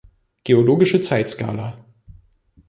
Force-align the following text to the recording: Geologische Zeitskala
Geologische 0.45 0.99
Zeitskala 1.01 1.77